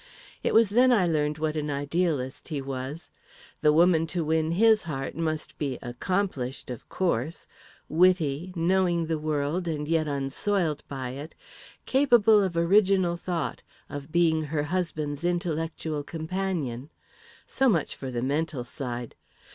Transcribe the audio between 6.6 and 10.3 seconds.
of course; witty, knowing the world, and yet